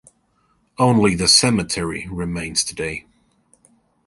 Only 0.79 1.13
the 1.13 1.27
cemetery 1.27 2.07
remains 2.09 2.63
today. 2.63 3.05